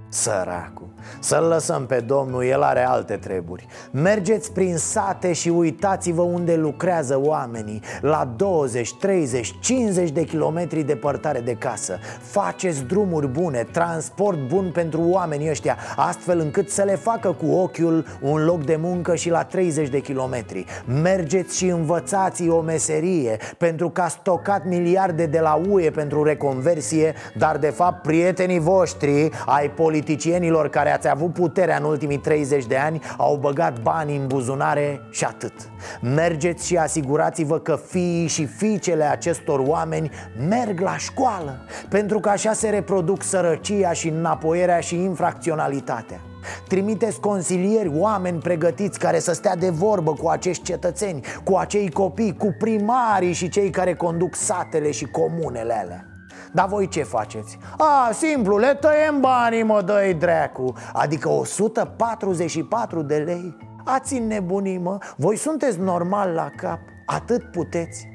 [0.09, 3.67] Săracu Să-l lăsăm pe domnul, el are alte treburi.
[3.91, 7.81] Mergeți prin sate și uitați-vă unde lucrează oamenii.
[8.01, 11.97] La 20, 30, 50 de kilometri departare de casă.
[12.21, 18.05] Faceți drumuri bune, transport bun pentru oamenii ăștia Astfel încât să le facă cu ochiul
[18.21, 20.65] un loc de muncă și la 30 de kilometri.
[21.01, 27.13] Mergeți și învățați o meserie Pentru că a stocat miliarde de la UE pentru reconversie
[27.37, 32.77] Dar de fapt prietenii voștri ai politicienilor care ați avut puterea în ultimii 30 de
[32.77, 35.53] ani Au băgat bani în buzunare și atât.
[36.01, 40.11] Mergeți și asigurați-vă că fiii și fiicele acestor oameni
[40.49, 46.21] merg la școală Pentru că așa se reproduc sărăcia și înapoierea și infracționalitatea.
[46.67, 52.35] Trimiteți consilieri, oameni pregătiți care să stea de vorbă cu acești cetățeni Cu acei copii,
[52.37, 56.16] cu primarii și cei care conduc satele și comunele alea
[56.53, 57.57] dar voi ce faceți?
[57.77, 60.73] A, simplu, le tăiem banii, mă dă dracu.
[60.93, 63.57] Adică 144 de lei?
[63.85, 64.97] Ați nebunii, mă.
[65.17, 66.79] Voi sunteți normal la cap.
[67.05, 68.07] Atât puteți?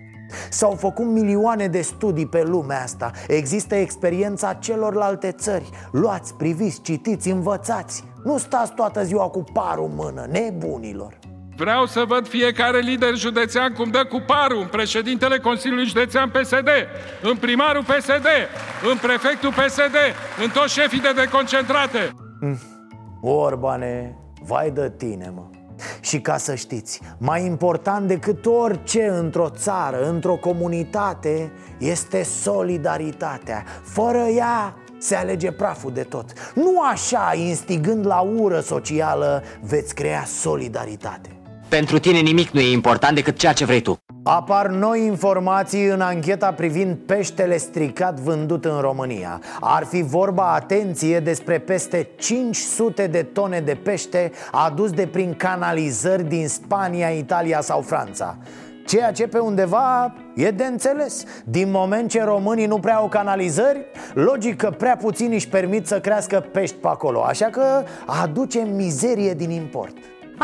[0.51, 3.11] S-au făcut milioane de studii pe lumea asta.
[3.29, 5.71] Există experiența celorlalte țări.
[5.93, 8.05] Luați, priviți, citiți, învățați.
[8.25, 11.19] Nu stați toată ziua cu parul în mână, nebunilor
[11.57, 16.69] Vreau să văd fiecare lider județean cum dă cu parul în președintele Consiliului Județean PSD,
[17.23, 18.27] în primarul PSD,
[18.91, 19.97] în prefectul PSD,
[20.43, 22.11] în toți șefii de deconcentrate.
[22.41, 22.59] Mm.
[23.21, 25.43] Orbane, vai de tine, mă.
[26.01, 33.65] Și ca să știți, mai important decât orice într-o țară, într-o comunitate, este solidaritatea.
[33.83, 36.53] Fără ea se alege praful de tot.
[36.55, 41.42] Nu așa, instigând la ură socială, veți crea solidaritate.
[41.79, 43.99] Pentru tine nimic nu e important decât ceea ce vrei tu.
[44.23, 49.41] Apar noi informații în ancheta privind peștele stricat vândut în România.
[49.61, 56.29] Ar fi vorba, atenție, despre peste 500 de tone de pește adus de prin canalizări
[56.29, 58.39] din Spania, Italia sau Franța.
[58.87, 61.25] Ceea ce pe undeva e de înțeles.
[61.45, 66.01] Din moment ce românii nu prea au canalizări Logic că prea puțini își permit să
[66.01, 67.23] crească pești pe acolo.
[67.23, 69.95] Așa că aduce mizerie din import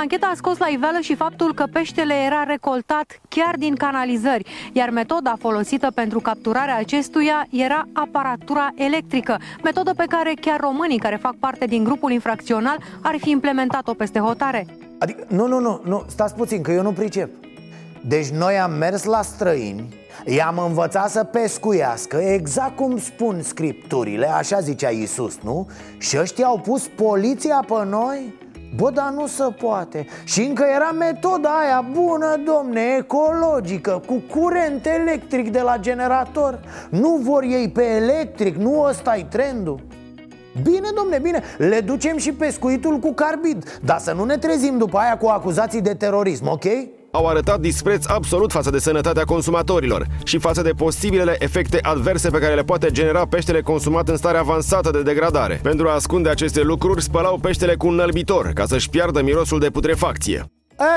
[0.00, 4.90] Ancheta a scos la iveală și faptul că peștele era recoltat chiar din canalizări, iar
[4.90, 11.34] metoda folosită pentru capturarea acestuia era aparatura electrică, metodă pe care chiar românii care fac
[11.34, 14.66] parte din grupul infracțional ar fi implementat-o peste hotare.
[14.98, 17.30] Adică, nu, nu, nu, nu, stați puțin, că eu nu pricep
[18.00, 19.94] Deci noi am mers la străini
[20.24, 25.68] I-am învățat să pescuiască Exact cum spun scripturile Așa zicea Iisus, nu?
[25.98, 28.37] Și ăștia au pus poliția pe noi?
[28.76, 30.06] Bă, dar nu se poate.
[30.24, 36.60] Și încă era metoda aia bună, domne, ecologică Cu curent electric de la generator.
[36.90, 39.80] Nu vor ei pe electric, nu ăsta e trendul.
[40.62, 43.78] Bine, domne, bine, le ducem și pescuitul cu carbid.
[43.84, 46.64] Dar să nu ne trezim după aia cu acuzații de terorism, ok?
[47.10, 52.38] Au arătat dispreț absolut față de sănătatea consumatorilor și față de posibilele efecte adverse pe
[52.38, 55.60] care le poate genera peștele consumat în stare avansată de degradare.
[55.62, 59.70] Pentru a ascunde aceste lucruri, spălau peștele cu un înălbitor, ca să-și piardă mirosul de
[59.70, 60.44] putrefacție.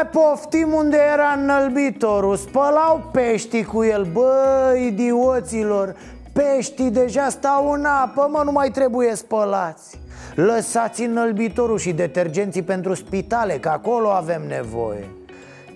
[0.02, 5.96] E, poftim unde era înălbitorul Spălau peștii cu el Bă, idioților
[6.34, 10.00] Peștii deja stau în apă, mă, nu mai trebuie spălați
[10.36, 15.08] Lăsați înălbitorul și detergenții pentru spitale, că acolo avem nevoie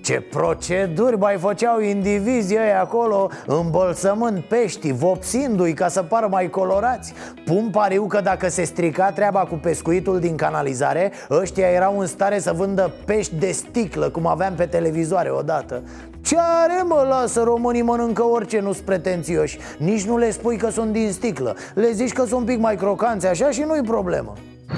[0.05, 7.13] ce proceduri mai făceau indivizii ăia acolo Îmbălsămând peștii, vopsindu-i ca să pară mai colorați?
[7.45, 12.39] Pun pariu că dacă se strica treaba cu pescuitul din canalizare Ăștia erau în stare
[12.39, 15.81] să vândă pești de sticlă Cum aveam pe televizoare odată.
[16.21, 19.57] Ce are mă, lasă, românii mănâncă orice, nu-s pretențioși.
[19.77, 21.55] Nici nu le spui că sunt din sticlă.
[21.73, 24.33] Le zici că sunt un pic mai crocanți așa și nu-i problemă.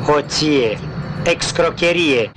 [0.06, 0.78] Hoție,
[1.24, 2.32] excrocherie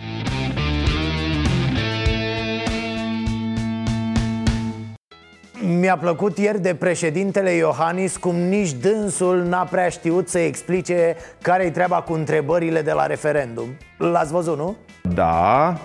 [5.63, 11.71] Mi-a plăcut ieri de președintele Iohannis cum nici dânsul n-a prea știut să explice care-i
[11.71, 14.77] treaba cu întrebările de la referendum L-ați văzut, nu?
[15.15, 15.77] Da,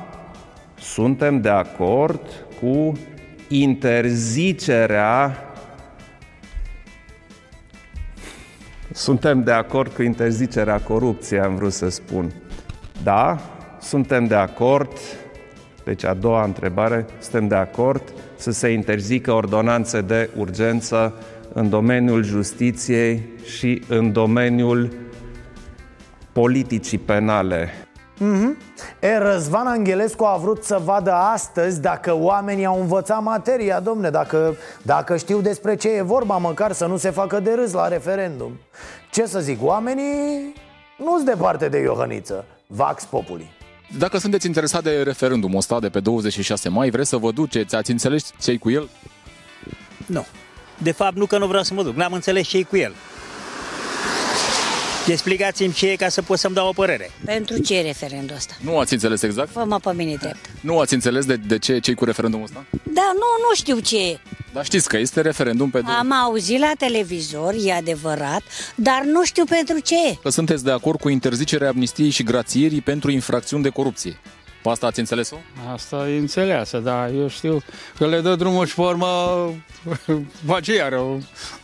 [0.79, 2.21] suntem de acord
[2.61, 2.91] cu
[3.47, 5.37] interzicerea
[8.91, 12.31] Suntem de acord cu interzicerea corupției, am vrut să spun.
[13.03, 13.39] Da,
[13.79, 14.91] suntem de acord.
[15.83, 21.13] Deci a doua întrebare, suntem de acord să se interzică ordonanțe de urgență
[21.53, 24.93] în domeniul justiției și în domeniul
[26.33, 27.69] politicii penale.
[28.15, 28.57] Mm-hmm.
[28.99, 34.55] E, Răzvan Anghelescu a vrut să vadă astăzi dacă oamenii au învățat materia, domne dacă,
[34.81, 38.59] dacă știu despre ce e vorba, măcar să nu se facă de râs la referendum
[39.11, 40.53] Ce să zic, oamenii
[40.97, 43.53] nu-s departe de Iohăniță, Vax Populi
[43.97, 47.91] dacă sunteți interesat de referendumul ăsta de pe 26 mai, vreți să vă duceți, ați
[47.91, 48.89] înțeles ce cu el?
[50.05, 50.25] Nu.
[50.77, 52.93] De fapt, nu că nu vreau să mă duc, n-am înțeles ce cu el.
[55.07, 57.11] Explicați-mi ce e ca să pot să-mi dau o părere.
[57.25, 58.53] Pentru ce referendul ăsta?
[58.61, 59.51] Nu ați înțeles exact?
[59.51, 60.49] Fă-mă pe mine drept.
[60.61, 62.65] Nu ați înțeles de, de ce ce cu referendumul ăsta?
[62.83, 64.19] Da, nu, nu știu ce e.
[64.53, 65.81] Dar știți că este referendum pe...
[65.99, 68.41] Am auzit la televizor, e adevărat,
[68.75, 70.17] dar nu știu pentru ce.
[70.21, 74.19] Că sunteți de acord cu interzicerea amnistiei și grațierii pentru infracțiuni de corupție.
[74.65, 75.35] Pe asta ați înțeles-o?
[75.73, 77.09] Asta e înțeleasă, da.
[77.09, 77.63] Eu știu
[77.97, 79.07] că le dă drumul și forma
[80.51, 81.17] face iar o,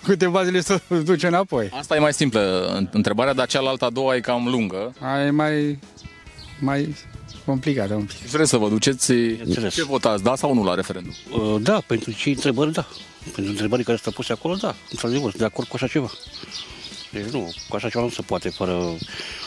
[0.04, 1.70] câteva zile să duce înapoi.
[1.74, 4.94] Asta e mai simplă întrebarea, dar cealaltă a doua e cam lungă.
[5.00, 5.80] Aia e mai,
[6.60, 6.96] mai
[7.46, 8.18] complicată un pic.
[8.18, 9.14] Vreți să vă duceți?
[9.70, 11.14] Ce votați, da sau nu la referendum?
[11.32, 12.88] Uh, da, pentru ce întrebări, da.
[13.24, 14.76] Pentru întrebările care sunt puse acolo, da.
[14.92, 16.10] Într-adevăr, sunt de acord cu așa ceva.
[17.12, 18.98] Deci nu, cu așa ceva nu se poate fără...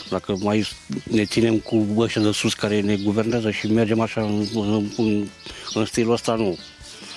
[0.09, 0.67] Dacă mai
[1.03, 5.27] ne ținem cu ăștia de sus care ne guvernează și mergem așa în, în, în,
[5.73, 6.57] în stilul ăsta, nu.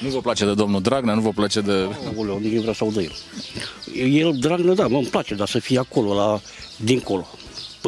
[0.00, 1.88] Nu vă place de domnul Dragnea, nu vă place de...
[2.16, 4.12] Aoleu, nici nu vreau să aud de el.
[4.12, 6.40] El, Dragnea, da, mă, îmi place, dar să fie acolo, la,
[6.76, 7.28] dincolo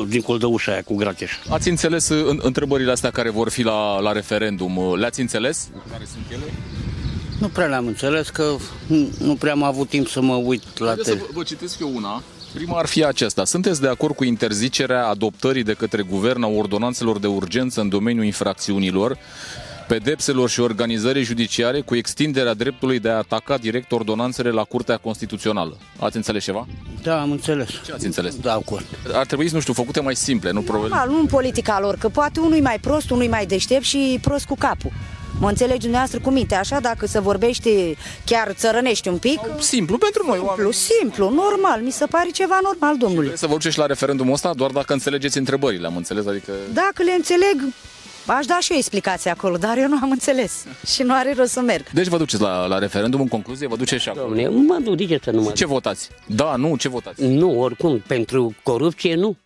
[0.09, 1.33] dincolo de ușa aia cu Gracheș.
[1.49, 4.77] Ați înțeles uh, în, întrebările astea care vor fi la, la referendum?
[4.77, 5.69] Uh, le-ați înțeles?
[5.91, 6.53] Care sunt ele?
[7.39, 8.57] Nu prea le-am înțeles, că
[9.19, 11.05] nu prea am avut timp să mă uit la tele.
[11.05, 12.23] Să vă, vă citesc eu una.
[12.55, 13.45] Prima ar fi aceasta.
[13.45, 18.25] Sunteți de acord cu interzicerea adoptării de către guvern a ordonanțelor de urgență în domeniul
[18.25, 19.19] infracțiunilor
[19.89, 25.77] pedepselor și organizării judiciare cu extinderea dreptului de a ataca direct ordonanțele la Curtea Constituțională.
[25.99, 26.67] Ați înțeles ceva?
[27.03, 27.69] Da, am înțeles.
[27.85, 28.37] Ce ați înțeles?
[28.37, 28.85] Da, acord.
[29.13, 31.13] Ar trebui, nu știu, făcute mai simple, nu probabil.
[31.13, 34.55] nu în politica lor, că poate unul mai prost, unul mai deștept și prost cu
[34.55, 34.91] capul.
[35.39, 39.41] Mă înțelegi dumneavoastră cu minte, așa, dacă se vorbește chiar țărănești un pic?
[39.59, 40.73] Simplu pentru noi, Simplu, oameni.
[40.75, 43.15] simplu, normal, mi se pare ceva normal, domnule.
[43.15, 46.27] Trebuie să vă duceți la referendumul ăsta doar dacă înțelegeți întrebările, am înțeles?
[46.27, 46.53] Adică...
[46.73, 47.63] Dacă le înțeleg,
[48.27, 50.65] aș da și eu explicație acolo, dar eu nu am înțeles
[50.95, 51.91] și nu are rost să merg.
[51.91, 54.27] Deci vă duceți la, la referendum, în concluzie, vă duceți și acolo.
[54.27, 56.09] Domne, mă duc, de ce să nu mă Ce votați?
[56.27, 57.25] Da, nu, ce votați?
[57.25, 59.37] Nu, oricum, pentru corupție nu.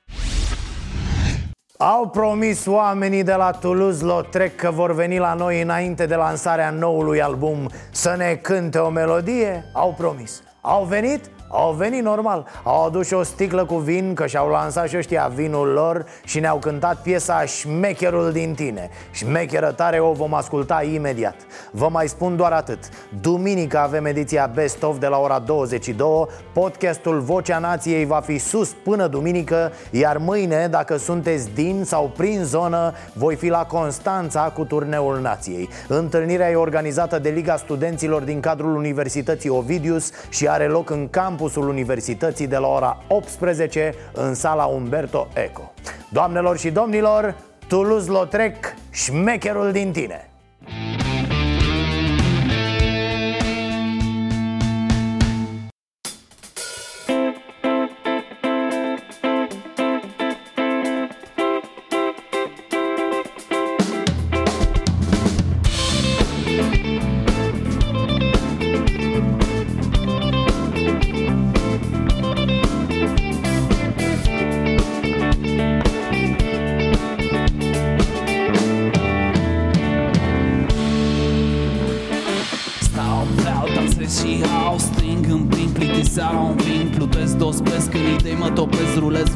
[1.79, 7.23] Au promis oamenii de la Toulouse-Lautrec că vor veni la noi înainte de lansarea noului
[7.23, 9.65] album să ne cânte o melodie?
[9.73, 10.43] Au promis.
[10.61, 11.31] Au venit?
[11.57, 12.47] Au venit normal.
[12.63, 16.41] Au adus și o sticlă cu vin Că și-au lansat și ăștia vinul lor Și
[16.41, 18.91] ne-au cântat piesa Șmecherul din tine.
[19.11, 21.35] Șmecheră tare o vom asculta imediat.
[21.71, 22.79] Vă mai spun doar atât.
[23.21, 28.71] Duminică avem ediția Best of de la ora 22 Podcastul Vocea Nației va fi sus
[28.85, 34.65] până duminică Iar mâine, dacă sunteți din sau prin zonă Voi fi la Constanța cu
[34.65, 35.69] turneul Nației.
[35.89, 41.09] Întâlnirea e organizată de Liga Studenților din cadrul Universității Ovidius Și are loc în
[41.45, 45.73] campusul Universității de la ora 18 în sala Umberto Eco.
[46.09, 47.35] Doamnelor și domnilor,
[47.69, 50.29] Toulouse-Lautrec, șmecherul din tine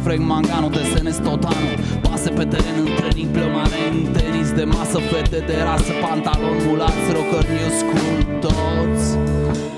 [0.08, 5.56] frec, manganul, desenez totanul Pase pe teren, întâlnit, plămare În tenis de masă, fete de
[5.68, 9.06] rasă Pantalon, mulați, rocker, new school Toți,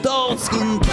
[0.07, 0.90] toți cântați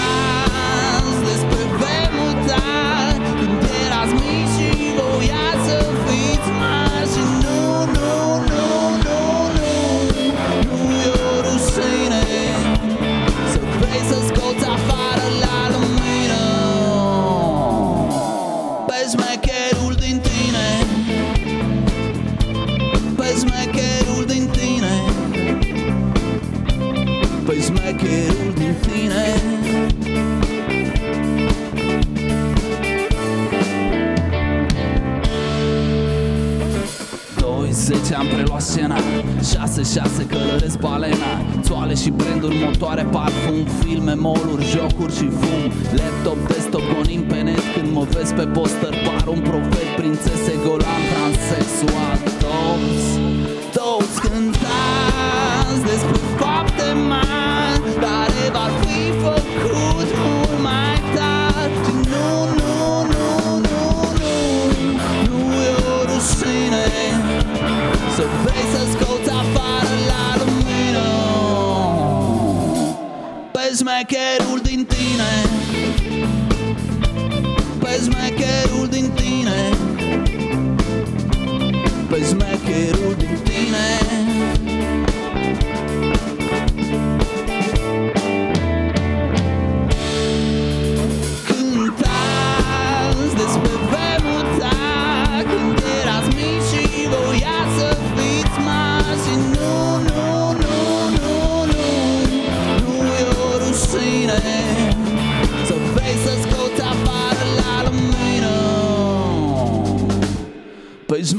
[39.93, 41.33] Șase, șase călăresc balena.
[41.61, 45.71] Țoale și branduri, motoare, parfum Filme, moluri, jocuri și fum.
[45.95, 51.01] Laptop, desktop, gonim pe net Când mă vezi pe poster, par un profet Prințese, golan,
[51.11, 53.26] transexual Toți, toți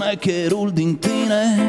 [0.08, 1.67] Pe șmecherul din tine